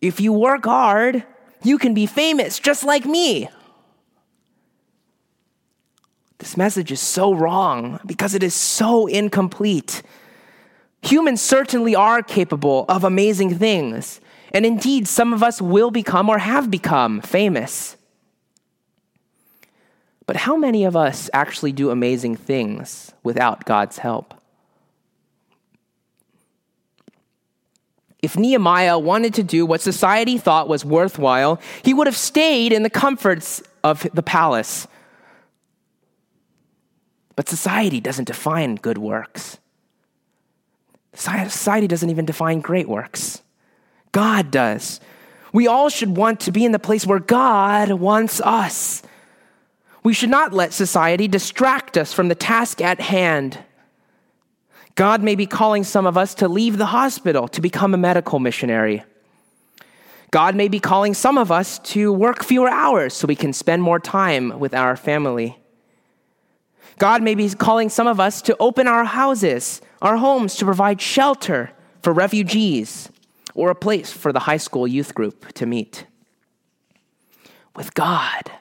If 0.01 0.21
you 0.21 0.33
work 0.33 0.65
hard, 0.65 1.25
you 1.63 1.79
can 1.79 1.95
be 1.95 2.07
famous 2.07 2.59
just 2.59 2.85
like 2.85 3.05
me. 3.05 3.49
This 6.39 6.57
message 6.57 6.93
is 6.93 7.01
so 7.01 7.33
wrong 7.33 8.01
because 8.05 8.35
it 8.35 8.43
is 8.43 8.55
so 8.55 9.07
incomplete. 9.07 10.03
Humans 11.05 11.43
certainly 11.43 11.95
are 11.95 12.23
capable 12.23 12.87
of 12.89 13.05
amazing 13.05 13.59
things. 13.59 14.21
And 14.53 14.65
indeed, 14.65 15.07
some 15.07 15.33
of 15.35 15.43
us 15.43 15.61
will 15.61 15.91
become 15.91 16.31
or 16.31 16.39
have 16.39 16.71
become 16.71 17.21
famous. 17.21 17.97
But 20.27 20.37
how 20.37 20.57
many 20.57 20.85
of 20.85 20.97
us 20.97 21.29
actually 21.35 21.73
do 21.73 21.91
amazing 21.91 22.37
things 22.37 23.13
without 23.23 23.67
God's 23.67 23.99
help? 23.99 24.33
If 28.23 28.39
Nehemiah 28.39 28.99
wanted 28.99 29.35
to 29.35 29.43
do 29.43 29.67
what 29.67 29.83
society 29.83 30.39
thought 30.39 30.67
was 30.67 30.83
worthwhile, 30.83 31.61
he 31.83 31.93
would 31.93 32.07
have 32.07 32.17
stayed 32.17 32.73
in 32.73 32.83
the 32.83 32.89
comforts 32.89 33.63
of 33.83 34.09
the 34.15 34.23
palace. 34.23 34.87
But 37.37 37.51
society 37.51 38.01
doesn't 38.01 38.25
define 38.25 38.77
good 38.77 38.97
works. 38.97 39.59
Society 41.15 41.87
doesn't 41.87 42.11
even 42.11 42.25
define 42.25 42.61
great 42.61 42.89
works. 42.89 43.43
God 44.13 44.51
does. 44.51 45.01
We 45.53 45.67
all 45.67 45.89
should 45.89 46.17
want 46.17 46.41
to 46.41 46.53
be 46.53 46.65
in 46.65 46.73
the 46.73 46.79
place 46.79 47.07
where 47.07 47.21
God 47.21 47.93
wants 47.93 48.41
us. 48.41 49.03
We 50.03 50.13
should 50.13 50.31
not 50.31 50.53
let 50.53 50.73
society 50.73 51.29
distract 51.29 51.97
us 51.97 52.13
from 52.13 52.29
the 52.29 52.35
task 52.35 52.81
at 52.81 53.01
hand. 53.01 53.59
God 54.97 55.23
may 55.23 55.35
be 55.35 55.47
calling 55.47 55.83
some 55.83 56.07
of 56.07 56.17
us 56.17 56.35
to 56.37 56.49
leave 56.49 56.77
the 56.77 56.87
hospital 56.87 57.49
to 57.49 57.61
become 57.61 57.95
a 57.95 57.99
medical 57.99 58.39
missionary. 58.39 59.03
God 60.31 60.55
may 60.57 60.69
be 60.69 60.81
calling 60.81 61.15
some 61.15 61.39
of 61.39 61.53
us 61.53 61.79
to 61.81 62.13
work 62.13 62.45
fewer 62.45 62.69
hours 62.69 63.15
so 63.15 63.27
we 63.27 63.37
can 63.37 63.53
spend 63.53 63.83
more 63.83 64.01
time 64.01 64.59
with 64.59 64.75
our 64.75 64.97
family. 64.97 65.57
God 66.99 67.23
may 67.23 67.35
be 67.35 67.49
calling 67.51 67.89
some 67.89 68.07
of 68.07 68.21
us 68.21 68.43
to 68.43 68.57
open 68.59 68.87
our 68.87 69.05
houses, 69.05 69.81
our 70.05 70.19
homes, 70.19 70.55
to 70.57 70.65
provide 70.65 71.01
shelter 71.01 71.73
for 72.03 72.13
refugees 72.13 73.09
or 73.55 73.71
a 73.71 73.75
place 73.75 74.13
for 74.13 74.33
the 74.33 74.41
high 74.41 74.59
school 74.59 74.87
youth 74.87 75.15
group 75.15 75.53
to 75.55 75.65
meet. 75.67 76.07
With 77.75 77.95
God, 77.95 78.53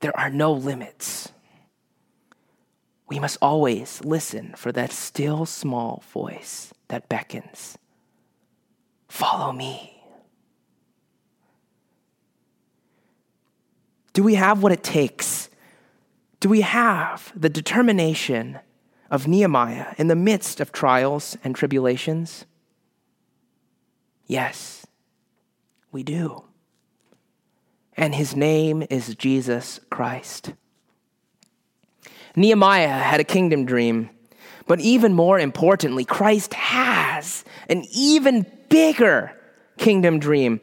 there 0.00 0.16
are 0.16 0.30
no 0.30 0.52
limits. 0.52 1.32
We 3.08 3.18
must 3.18 3.36
always 3.42 4.02
listen 4.04 4.54
for 4.56 4.72
that 4.72 4.92
still 4.92 5.44
small 5.44 6.02
voice 6.12 6.72
that 6.88 7.08
beckons 7.08 7.76
Follow 9.08 9.52
me. 9.52 10.02
Do 14.14 14.22
we 14.22 14.36
have 14.36 14.62
what 14.62 14.72
it 14.72 14.82
takes 14.82 15.50
do 16.42 16.48
we 16.48 16.62
have 16.62 17.32
the 17.36 17.48
determination 17.48 18.58
of 19.12 19.28
Nehemiah 19.28 19.94
in 19.98 20.08
the 20.08 20.16
midst 20.16 20.58
of 20.60 20.72
trials 20.72 21.36
and 21.44 21.54
tribulations? 21.54 22.44
Yes, 24.26 24.84
we 25.92 26.02
do. 26.02 26.42
And 27.96 28.14
his 28.16 28.34
name 28.34 28.84
is 28.90 29.14
Jesus 29.14 29.78
Christ. 29.90 30.54
Nehemiah 32.34 32.88
had 32.88 33.20
a 33.20 33.24
kingdom 33.24 33.64
dream, 33.64 34.10
but 34.66 34.80
even 34.80 35.14
more 35.14 35.38
importantly, 35.38 36.04
Christ 36.04 36.54
has 36.54 37.44
an 37.68 37.84
even 37.92 38.46
bigger 38.68 39.38
kingdom 39.76 40.18
dream 40.18 40.60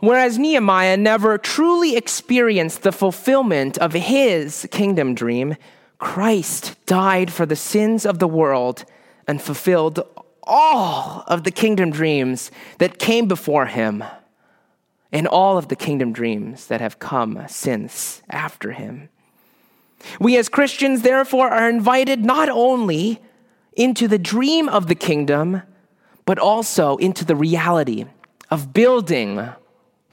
Whereas 0.00 0.38
Nehemiah 0.38 0.96
never 0.96 1.38
truly 1.38 1.96
experienced 1.96 2.82
the 2.82 2.92
fulfillment 2.92 3.78
of 3.78 3.92
his 3.94 4.68
kingdom 4.70 5.14
dream, 5.14 5.56
Christ 5.98 6.76
died 6.86 7.32
for 7.32 7.46
the 7.46 7.56
sins 7.56 8.04
of 8.04 8.18
the 8.18 8.28
world 8.28 8.84
and 9.26 9.40
fulfilled 9.40 10.00
all 10.42 11.24
of 11.26 11.44
the 11.44 11.50
kingdom 11.50 11.90
dreams 11.90 12.50
that 12.78 12.98
came 12.98 13.26
before 13.26 13.66
him 13.66 14.04
and 15.10 15.26
all 15.26 15.58
of 15.58 15.68
the 15.68 15.76
kingdom 15.76 16.12
dreams 16.12 16.66
that 16.66 16.80
have 16.80 16.98
come 16.98 17.42
since 17.48 18.22
after 18.28 18.72
him. 18.72 19.08
We 20.20 20.36
as 20.36 20.48
Christians, 20.48 21.02
therefore, 21.02 21.48
are 21.48 21.68
invited 21.68 22.24
not 22.24 22.48
only 22.48 23.20
into 23.72 24.08
the 24.08 24.18
dream 24.18 24.68
of 24.68 24.86
the 24.86 24.94
kingdom, 24.94 25.62
but 26.24 26.38
also 26.38 26.96
into 26.96 27.24
the 27.24 27.36
reality 27.36 28.04
of 28.50 28.72
building 28.72 29.48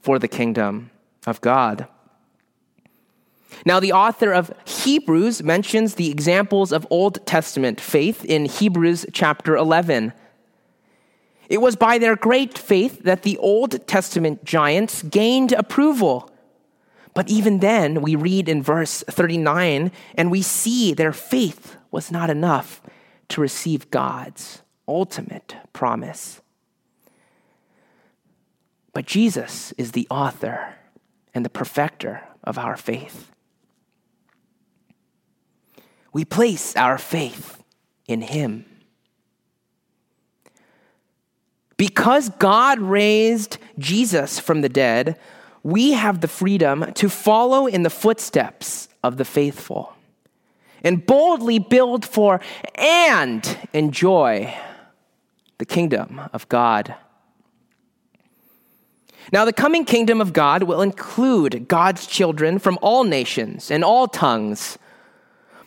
for 0.02 0.20
the 0.20 0.28
kingdom 0.28 0.92
of 1.26 1.42
God. 1.42 1.88
Now, 3.66 3.80
the 3.80 3.94
author 3.94 4.32
of 4.32 4.54
Hebrews 4.66 5.44
mentions 5.44 5.96
the 5.96 6.12
examples 6.12 6.72
of 6.72 6.88
Old 6.90 7.26
Testament 7.26 7.80
faith 7.80 8.26
in 8.26 8.46
Hebrews 8.46 9.06
chapter 9.14 9.56
11. 9.56 10.14
It 11.50 11.62
was 11.62 11.76
by 11.76 11.98
their 11.98 12.16
great 12.16 12.58
faith 12.58 13.04
that 13.04 13.24
the 13.24 13.38
Old 13.38 13.86
Testament 13.88 14.44
giants 14.44 15.04
gained 15.04 15.52
approval. 15.52 16.32
But 17.14 17.30
even 17.30 17.60
then, 17.60 18.02
we 18.02 18.16
read 18.16 18.50
in 18.50 18.64
verse 18.64 19.04
39 19.08 19.92
and 20.16 20.32
we 20.32 20.42
see 20.42 20.94
their 20.94 21.14
faith 21.14 21.78
was 21.92 22.12
not 22.12 22.30
enough 22.30 22.82
to 23.30 23.42
receive 23.42 23.92
God's 23.92 24.62
ultimate 24.88 25.56
promise. 25.74 26.42
But 28.94 29.06
Jesus 29.06 29.74
is 29.74 29.92
the 29.92 30.08
author 30.10 30.76
and 31.34 31.44
the 31.44 31.50
perfecter 31.50 32.24
of 32.44 32.58
our 32.58 32.78
faith. 32.78 33.33
We 36.14 36.24
place 36.24 36.76
our 36.76 36.98
faith 36.98 37.62
in 38.08 38.22
Him. 38.22 38.66
Because 41.76 42.30
God 42.30 42.80
raised 42.80 43.58
Jesus 43.78 44.40
from 44.40 44.62
the 44.62 44.70
dead, 44.70 45.20
we 45.64 45.94
have 45.94 46.22
the 46.22 46.28
freedom 46.28 46.94
to 46.94 47.10
follow 47.10 47.68
in 47.68 47.84
the 47.84 47.90
footsteps 47.90 48.90
of 49.04 49.18
the 49.18 49.26
faithful 49.26 49.94
and 50.84 51.06
boldly 51.06 51.60
build 51.60 52.06
for 52.06 52.42
and 52.76 53.58
enjoy 53.74 54.54
the 55.58 55.66
kingdom 55.66 56.22
of 56.34 56.48
God. 56.50 56.96
Now, 59.32 59.46
the 59.46 59.54
coming 59.54 59.86
kingdom 59.86 60.20
of 60.20 60.34
God 60.34 60.64
will 60.64 60.82
include 60.82 61.68
God's 61.68 62.06
children 62.06 62.60
from 62.60 62.78
all 62.82 63.06
nations 63.06 63.72
and 63.72 63.84
all 63.84 64.08
tongues. 64.08 64.78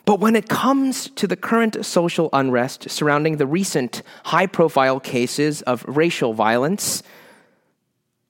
But 0.06 0.20
when 0.20 0.36
it 0.36 0.48
comes 0.48 1.10
to 1.10 1.26
the 1.26 1.36
current 1.36 1.84
social 1.84 2.30
unrest 2.32 2.88
surrounding 2.88 3.36
the 3.36 3.46
recent 3.46 4.02
high 4.24 4.46
profile 4.46 5.00
cases 5.00 5.62
of 5.62 5.84
racial 5.86 6.32
violence, 6.32 7.02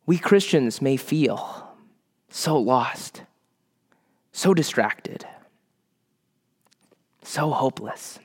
we 0.07 0.17
Christians 0.17 0.81
may 0.81 0.97
feel 0.97 1.69
so 2.31 2.57
lost, 2.57 3.23
so 4.33 4.55
distracted, 4.55 5.27
so 7.23 7.51
hopeless. 7.51 8.19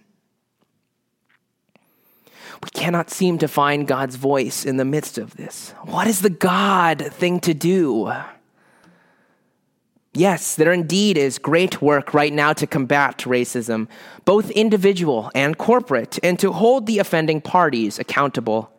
We 2.63 2.69
cannot 2.69 3.09
seem 3.09 3.37
to 3.39 3.49
find 3.49 3.85
God's 3.85 4.15
voice 4.15 4.65
in 4.65 4.77
the 4.77 4.85
midst 4.85 5.17
of 5.17 5.35
this. 5.35 5.73
What 5.83 6.07
is 6.07 6.21
the 6.21 6.29
God 6.29 7.01
thing 7.01 7.41
to 7.41 7.53
do? 7.53 8.13
Yes, 10.13 10.55
there 10.55 10.73
indeed 10.73 11.17
is 11.17 11.39
great 11.39 11.81
work 11.81 12.13
right 12.13 12.33
now 12.33 12.51
to 12.53 12.67
combat 12.67 13.19
racism, 13.19 13.87
both 14.25 14.51
individual 14.51 15.31
and 15.33 15.57
corporate, 15.57 16.19
and 16.21 16.37
to 16.39 16.51
hold 16.51 16.85
the 16.85 16.99
offending 16.99 17.39
parties 17.39 17.97
accountable. 17.97 18.69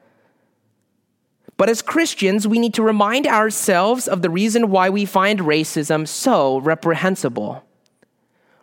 But 1.57 1.71
as 1.71 1.81
Christians, 1.81 2.47
we 2.47 2.59
need 2.59 2.75
to 2.75 2.83
remind 2.83 3.27
ourselves 3.27 4.07
of 4.09 4.21
the 4.21 4.29
reason 4.29 4.71
why 4.71 4.91
we 4.91 5.07
find 5.07 5.41
racism 5.41 6.07
so 6.07 6.59
reprehensible. 6.59 7.65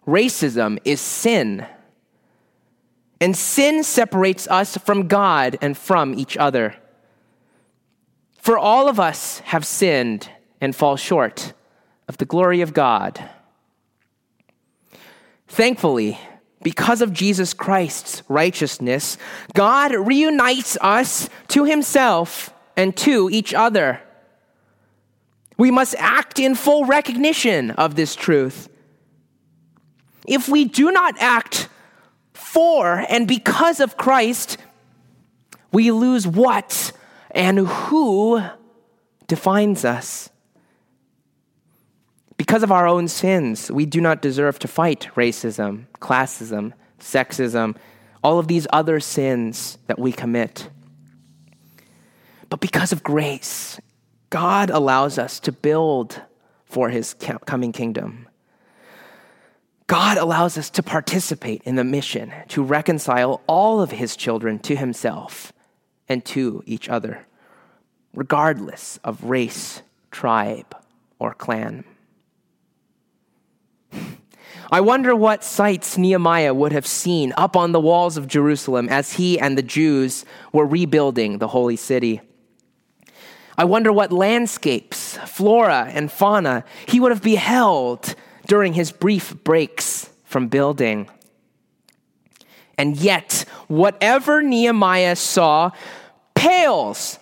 Racism 0.08 0.78
is 0.86 1.02
sin. 1.02 1.66
And 3.20 3.36
sin 3.36 3.84
separates 3.84 4.48
us 4.48 4.78
from 4.78 5.08
God 5.08 5.58
and 5.60 5.76
from 5.76 6.14
each 6.14 6.38
other. 6.38 6.76
For 8.38 8.58
all 8.60 8.88
of 8.88 9.00
us 9.00 9.40
have 9.40 9.66
sinned 9.66 10.30
and 10.62 10.76
fall 10.76 10.96
short 10.96 11.54
of 12.10 12.18
the 12.18 12.26
glory 12.26 12.60
of 12.60 12.74
God. 12.74 13.24
Thankfully, 15.48 16.20
because 16.62 17.02
of 17.02 17.14
Jesus 17.14 17.54
Christ's 17.54 18.24
righteousness, 18.28 19.18
God 19.54 19.94
reunites 19.94 20.78
us 20.82 21.30
to 21.50 21.64
himself 21.64 22.54
and 22.76 22.98
to 22.98 23.30
each 23.32 23.54
other. 23.54 24.02
We 25.58 25.72
must 25.72 25.96
act 25.98 26.40
in 26.40 26.56
full 26.56 26.86
recognition 26.86 27.72
of 27.72 27.96
this 27.96 28.16
truth. 28.16 28.70
If 30.28 30.50
we 30.50 30.66
do 30.66 30.92
not 30.92 31.16
act 31.20 31.70
for 32.34 33.06
and 33.10 33.28
because 33.28 33.80
of 33.80 33.98
Christ, 33.98 34.58
we 35.72 35.92
lose 35.92 36.26
what 36.26 36.92
and 37.32 37.60
who 37.60 38.42
defines 39.28 39.86
us. 39.86 40.29
Because 42.50 42.64
of 42.64 42.72
our 42.72 42.88
own 42.88 43.08
sins, 43.08 43.70
we 43.70 43.86
do 43.86 44.02
not 44.02 44.24
deserve 44.24 44.58
to 44.58 44.68
fight 44.68 45.08
racism, 45.14 45.86
classism, 46.02 46.74
sexism, 47.00 47.76
all 48.24 48.40
of 48.40 48.48
these 48.48 48.66
other 48.74 49.00
sins 49.00 49.78
that 49.86 50.00
we 50.00 50.12
commit. 50.12 50.68
But 52.50 52.60
because 52.60 52.92
of 52.92 53.04
grace, 53.04 53.80
God 54.32 54.72
allows 54.72 55.20
us 55.20 55.40
to 55.42 55.52
build 55.52 56.24
for 56.66 56.90
his 56.90 57.14
coming 57.46 57.72
kingdom. 57.72 58.28
God 59.86 60.18
allows 60.18 60.58
us 60.58 60.72
to 60.72 60.82
participate 60.82 61.62
in 61.66 61.76
the 61.76 61.84
mission 61.84 62.34
to 62.48 62.64
reconcile 62.64 63.44
all 63.46 63.80
of 63.80 63.92
his 63.92 64.16
children 64.16 64.58
to 64.62 64.76
himself 64.76 65.54
and 66.08 66.26
to 66.26 66.64
each 66.66 66.90
other, 66.90 67.28
regardless 68.16 68.98
of 69.04 69.26
race, 69.26 69.84
tribe, 70.10 70.76
or 71.20 71.36
clan. 71.36 71.84
I 74.72 74.82
wonder 74.82 75.16
what 75.16 75.44
sights 75.44 75.98
Nehemiah 75.98 76.54
would 76.54 76.72
have 76.74 76.86
seen 76.86 77.34
up 77.36 77.56
on 77.56 77.72
the 77.72 77.80
walls 77.80 78.18
of 78.18 78.28
Jerusalem 78.28 78.88
as 78.88 79.14
he 79.14 79.40
and 79.40 79.58
the 79.58 79.64
Jews 79.64 80.26
were 80.54 80.66
rebuilding 80.66 81.40
the 81.40 81.48
holy 81.48 81.76
city. 81.76 82.22
I 83.58 83.64
wonder 83.64 83.92
what 83.92 84.12
landscapes, 84.12 85.18
flora, 85.26 85.90
and 85.92 86.12
fauna 86.12 86.64
he 86.88 87.00
would 87.00 87.12
have 87.12 87.24
beheld 87.24 88.14
during 88.46 88.74
his 88.74 88.92
brief 88.92 89.44
breaks 89.44 90.12
from 90.24 90.50
building. 90.50 91.10
And 92.78 92.96
yet, 92.96 93.46
whatever 93.68 94.44
Nehemiah 94.44 95.16
saw 95.16 95.72
pales, 96.36 97.18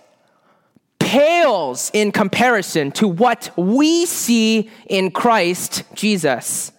pales 0.99 1.91
in 1.93 2.11
comparison 2.11 2.91
to 2.91 3.07
what 3.07 3.51
we 3.55 4.05
see 4.05 4.69
in 4.87 5.11
Christ 5.11 5.83
Jesus. 5.95 6.73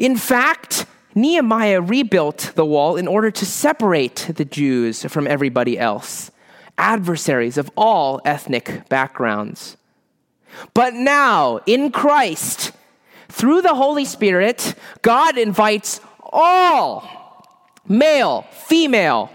In 0.00 0.16
fact, 0.16 0.86
Nehemiah 1.14 1.82
rebuilt 1.82 2.52
the 2.54 2.64
wall 2.64 2.96
in 2.96 3.06
order 3.06 3.30
to 3.32 3.44
separate 3.44 4.30
the 4.34 4.46
Jews 4.46 5.04
from 5.04 5.26
everybody 5.26 5.78
else, 5.78 6.30
adversaries 6.78 7.58
of 7.58 7.70
all 7.76 8.18
ethnic 8.24 8.88
backgrounds. 8.88 9.76
But 10.72 10.94
now, 10.94 11.60
in 11.66 11.92
Christ, 11.92 12.72
through 13.28 13.60
the 13.60 13.74
Holy 13.74 14.06
Spirit, 14.06 14.74
God 15.02 15.36
invites 15.36 16.00
all 16.20 17.44
male, 17.86 18.46
female, 18.52 19.30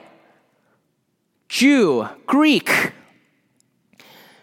Jew, 1.48 2.10
Greek, 2.26 2.92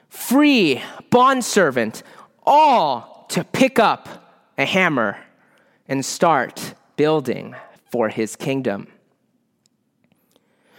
free, 0.09 0.81
bondservant, 1.11 2.05
all 2.45 3.27
to 3.31 3.43
pick 3.43 3.81
up 3.81 4.09
a 4.57 4.65
hammer 4.65 5.19
and 5.89 6.05
start 6.05 6.75
building 6.97 7.55
for 7.91 8.09
his 8.09 8.37
kingdom. 8.37 8.87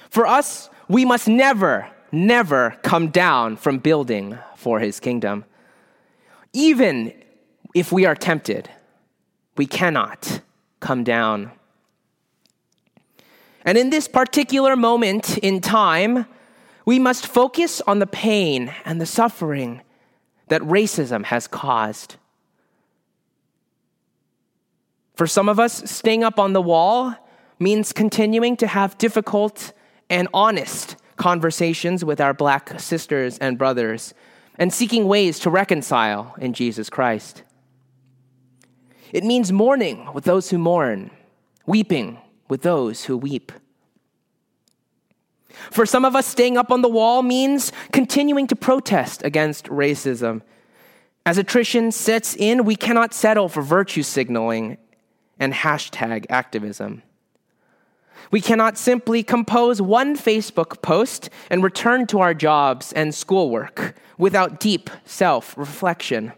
For 0.10 0.28
us, 0.28 0.70
we 0.88 1.06
must 1.06 1.28
never, 1.28 1.90
never 2.12 2.78
come 2.84 3.10
down 3.10 3.58
from 3.58 3.80
building 3.80 4.38
for 4.56 4.80
his 4.80 5.00
kingdom. 5.00 5.46
Even 6.54 7.14
if 7.74 7.92
we 7.92 8.06
are 8.06 8.16
tempted, 8.16 8.70
we 9.58 9.66
cannot 9.66 10.42
come 10.80 11.04
down. 11.04 11.52
And 13.66 13.78
in 13.78 13.90
this 13.90 14.08
particular 14.08 14.76
moment 14.76 15.38
in 15.40 15.62
time, 15.62 16.26
we 16.86 17.00
must 17.00 17.26
focus 17.26 17.82
on 17.88 18.00
the 18.00 18.08
pain 18.08 18.74
and 18.84 19.00
the 19.00 19.06
suffering 19.06 19.82
that 20.50 20.62
racism 20.62 21.26
has 21.26 21.48
caused. 21.48 22.18
For 25.16 25.28
some 25.28 25.48
of 25.48 25.60
us, 25.60 25.90
staying 25.90 26.24
up 26.24 26.40
on 26.40 26.54
the 26.54 26.62
wall 26.62 27.16
means 27.60 27.94
continuing 27.94 28.58
to 28.58 28.68
have 28.68 28.98
difficult 28.98 29.74
and 30.10 30.28
honest 30.34 30.96
conversations 31.16 32.04
with 32.04 32.20
our 32.20 32.34
black 32.34 32.80
sisters 32.80 33.38
and 33.38 33.58
brothers 33.58 34.14
and 34.58 34.74
seeking 34.74 35.08
ways 35.08 35.40
to 35.40 35.50
reconcile 35.50 36.36
in 36.40 36.54
Jesus 36.54 36.90
Christ. 36.90 37.44
It 39.12 39.24
means 39.24 39.52
mourning 39.52 40.12
with 40.14 40.24
those 40.24 40.50
who 40.50 40.58
mourn, 40.58 41.12
weeping 41.66 42.20
with 42.50 42.64
those 42.64 43.06
who 43.06 43.16
weep. 43.16 43.52
For 45.70 45.86
some 45.86 46.04
of 46.04 46.16
us, 46.16 46.26
staying 46.26 46.58
up 46.58 46.72
on 46.72 46.82
the 46.82 46.90
wall 46.90 47.22
means 47.22 47.72
continuing 47.92 48.48
to 48.48 48.56
protest 48.56 49.24
against 49.24 49.66
racism. 49.68 50.42
As 51.26 51.38
attrition 51.38 51.92
sets 51.92 52.36
in, 52.36 52.66
we 52.66 52.76
cannot 52.76 53.14
settle 53.14 53.48
for 53.48 53.62
virtue 53.62 54.04
signaling 54.04 54.78
and 55.44 55.54
hashtag 55.54 56.26
activism. 56.30 57.04
We 58.32 58.40
cannot 58.40 58.78
simply 58.78 59.22
compose 59.22 59.82
one 59.82 60.18
Facebook 60.18 60.82
post 60.82 61.30
and 61.50 61.62
return 61.62 62.08
to 62.08 62.22
our 62.22 62.34
jobs 62.34 62.94
and 62.94 63.14
schoolwork 63.14 63.96
without 64.18 64.60
deep 64.62 64.90
self 65.06 65.56
reflection. 65.58 66.32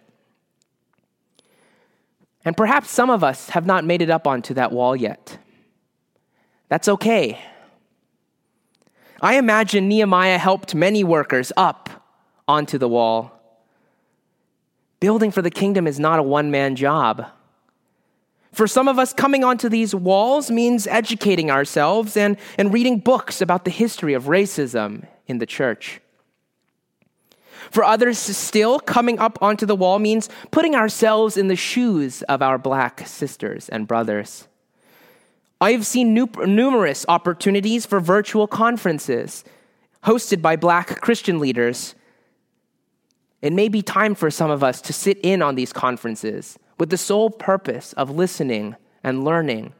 And 2.44 2.58
perhaps 2.58 2.89
some 2.89 3.10
of 3.10 3.24
us 3.24 3.50
have 3.52 3.65
not 3.65 3.86
made 3.86 4.02
it 4.02 4.10
up 4.10 4.26
onto 4.28 4.56
that 4.56 4.72
wall 4.72 4.96
yet. 4.96 5.38
That's 6.68 6.88
okay. 6.88 7.39
I 9.22 9.36
imagine 9.38 9.88
Nehemiah 9.88 10.39
helped 10.39 10.76
many 10.76 11.04
workers 11.04 11.52
up 11.56 11.89
onto 12.48 12.78
the 12.78 12.89
wall. 12.89 13.32
Building 15.00 15.32
for 15.32 15.41
the 15.41 15.52
kingdom 15.52 15.86
is 15.86 16.00
not 16.00 16.20
a 16.20 16.24
one 16.24 16.50
man 16.50 16.76
job. 16.76 17.26
For 18.56 18.68
some 18.68 18.88
of 18.88 18.98
us, 18.98 19.12
coming 19.12 19.44
onto 19.44 19.68
these 19.68 19.94
walls 19.94 20.50
means 20.50 20.88
educating 20.88 21.52
ourselves 21.52 22.15
and, 22.15 22.38
and 22.58 22.72
reading 22.72 23.00
books 23.00 23.41
about 23.41 23.65
the 23.65 23.70
history 23.70 24.13
of 24.13 24.24
racism 24.24 25.06
in 25.28 25.39
the 25.39 25.46
church. 25.46 26.00
For 27.70 27.84
others, 27.84 28.18
still, 28.18 28.80
coming 28.80 29.20
up 29.20 29.38
onto 29.41 29.65
the 29.65 29.76
wall 29.76 30.00
means 30.00 30.30
putting 30.52 30.74
ourselves 30.74 31.36
in 31.36 31.50
the 31.50 31.58
shoes 31.58 32.22
of 32.30 32.41
our 32.41 32.58
black 32.58 33.06
sisters 33.06 33.68
and 33.68 33.89
brothers. 33.89 34.48
I 35.60 35.74
have 35.74 35.86
seen 35.86 36.13
numerous 36.13 37.06
opportunities 37.10 37.86
for 37.86 38.00
virtual 38.00 38.48
conferences 38.48 39.44
hosted 40.06 40.41
by 40.41 40.56
black 40.56 41.02
Christian 41.02 41.39
leaders. 41.39 41.94
It 43.41 43.52
may 43.52 43.68
be 43.68 43.82
time 43.82 44.15
for 44.15 44.32
some 44.32 44.50
of 44.50 44.63
us 44.63 44.80
to 44.84 44.94
sit 44.94 45.18
in 45.24 45.41
on 45.41 45.56
these 45.56 45.74
conferences 45.74 46.58
with 46.78 46.90
the 46.90 46.98
sole 46.98 47.30
purpose 47.30 47.94
of 47.94 48.10
listening 48.10 48.76
and 49.04 49.24
learning 49.24 49.74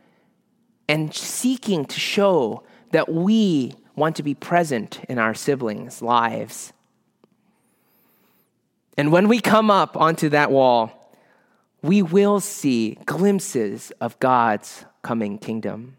and 0.88 1.14
seeking 1.14 1.86
to 1.86 2.00
show 2.00 2.64
that 2.92 3.12
we 3.12 3.74
want 3.96 4.16
to 4.16 4.24
be 4.24 4.34
present 4.34 5.00
in 5.10 5.18
our 5.18 5.34
siblings' 5.34 6.02
lives. 6.02 6.74
And 8.98 9.12
when 9.12 9.28
we 9.28 9.40
come 9.40 9.70
up 9.70 9.98
onto 9.98 10.30
that 10.30 10.52
wall, 10.52 11.12
we 11.82 12.02
will 12.02 12.40
see 12.40 12.98
glimpses 13.06 13.92
of 14.00 14.18
God's 14.20 14.86
coming 15.02 15.38
kingdom. 15.38 15.98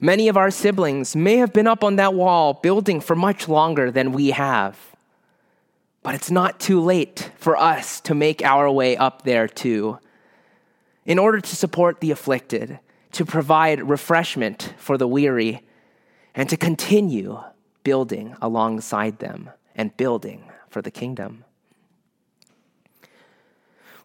Many 0.00 0.28
of 0.28 0.36
our 0.36 0.50
siblings 0.50 1.16
may 1.16 1.36
have 1.36 1.52
been 1.52 1.66
up 1.66 1.82
on 1.82 1.96
that 1.96 2.14
wall 2.14 2.54
building 2.54 3.00
for 3.00 3.16
much 3.16 3.48
longer 3.48 3.90
than 3.90 4.12
we 4.12 4.30
have. 4.30 4.78
But 6.08 6.14
it's 6.14 6.30
not 6.30 6.58
too 6.58 6.80
late 6.80 7.32
for 7.36 7.54
us 7.54 8.00
to 8.00 8.14
make 8.14 8.42
our 8.42 8.70
way 8.70 8.96
up 8.96 9.24
there 9.24 9.46
too. 9.46 9.98
In 11.04 11.18
order 11.18 11.38
to 11.38 11.54
support 11.54 12.00
the 12.00 12.10
afflicted, 12.10 12.78
to 13.12 13.26
provide 13.26 13.86
refreshment 13.86 14.72
for 14.78 14.96
the 14.96 15.06
weary, 15.06 15.60
and 16.34 16.48
to 16.48 16.56
continue 16.56 17.38
building 17.84 18.34
alongside 18.40 19.18
them 19.18 19.50
and 19.74 19.94
building 19.98 20.50
for 20.70 20.80
the 20.80 20.90
kingdom. 20.90 21.44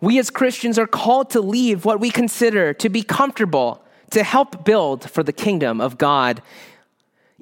We 0.02 0.20
as 0.20 0.30
Christians 0.30 0.78
are 0.78 0.88
called 0.88 1.30
to 1.30 1.40
leave 1.40 1.86
what 1.86 2.02
we 2.02 2.12
consider 2.12 2.74
to 2.74 2.90
be 2.90 3.04
comfortable 3.04 3.82
to 4.12 4.24
help 4.24 4.66
build 4.66 5.10
for 5.10 5.24
the 5.24 5.32
kingdom 5.32 5.80
of 5.80 5.98
God. 5.98 6.42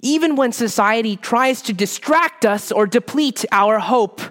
Even 0.03 0.35
when 0.35 0.51
society 0.51 1.15
tries 1.15 1.63
to 1.63 1.73
distract 1.73 2.45
us 2.45 2.71
or 2.71 2.85
deplete 2.85 3.43
our 3.51 3.79
hope, 3.79 4.21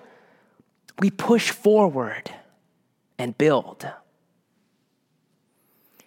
we 1.00 1.10
push 1.10 1.50
forward 1.50 2.30
and 3.18 3.36
build. 3.36 3.88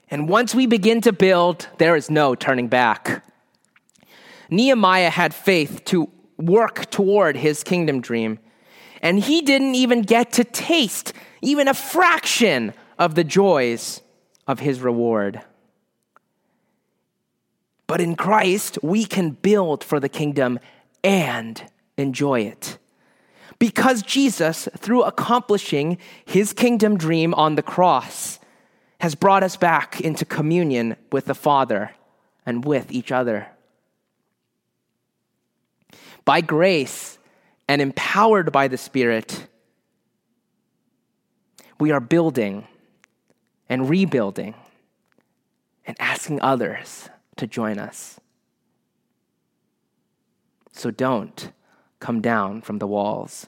And 0.10 0.30
once 0.30 0.54
we 0.54 0.68
begin 0.68 1.02
to 1.02 1.12
build, 1.12 1.68
there 1.80 1.96
is 1.96 2.10
no 2.10 2.36
turning 2.36 2.68
back. 2.68 3.26
Nehemiah 4.50 5.10
had 5.10 5.34
faith 5.34 5.84
to 5.86 6.10
work 6.38 6.90
toward 6.92 7.36
his 7.36 7.64
kingdom 7.64 8.02
dream, 8.02 8.38
and 9.02 9.20
he 9.20 9.42
didn't 9.42 9.76
even 9.76 10.04
get 10.04 10.32
to 10.34 10.44
taste 10.44 11.14
even 11.42 11.68
a 11.68 11.74
fraction 11.74 12.74
of 13.00 13.16
the 13.16 13.24
joys 13.24 14.02
of 14.48 14.60
his 14.60 14.80
reward. 14.80 15.42
But 17.88 18.00
in 18.00 18.16
Christ, 18.16 18.78
we 18.82 19.06
can 19.06 19.32
build 19.32 19.84
for 19.84 20.00
the 20.00 20.10
kingdom 20.10 20.60
and 21.04 21.64
enjoy 21.98 22.42
it. 22.42 22.78
Because 23.64 24.02
Jesus, 24.02 24.68
through 24.78 25.04
accomplishing 25.04 25.98
his 26.26 26.52
kingdom 26.52 26.98
dream 26.98 27.34
on 27.36 27.56
the 27.56 27.64
cross, 27.64 28.38
has 29.00 29.16
brought 29.16 29.42
us 29.42 29.56
back 29.56 30.02
into 30.02 30.26
communion 30.26 30.98
with 31.14 31.28
the 31.28 31.34
Father 31.34 31.92
and 32.46 32.66
with 32.66 32.92
each 32.92 33.10
other. 33.10 33.48
By 36.26 36.42
grace 36.42 37.18
and 37.70 37.82
empowered 37.82 38.52
by 38.52 38.68
the 38.68 38.78
Spirit, 38.78 39.48
we 41.80 41.90
are 41.92 42.02
building 42.02 42.68
and 43.70 43.90
rebuilding 43.90 44.56
and 45.88 45.96
asking 46.02 46.42
others 46.42 47.08
to 47.38 47.48
join 47.48 47.80
us. 47.80 48.20
So 50.74 50.92
don't 50.92 51.54
come 52.02 52.20
down 52.20 52.62
from 52.62 52.80
the 52.80 52.88
walls. 52.88 53.48